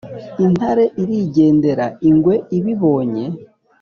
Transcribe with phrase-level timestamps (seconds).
[0.45, 1.85] intare irigendera.
[2.09, 3.25] ingwe ibibonye